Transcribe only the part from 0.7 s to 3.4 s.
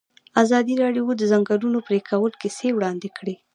راډیو د د ځنګلونو پرېکول کیسې وړاندې کړي.